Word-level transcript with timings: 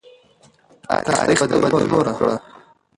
تاریخ 1.07 1.39
ته 1.49 1.55
بدلون 1.63 1.89
ورکړه. 1.95 2.33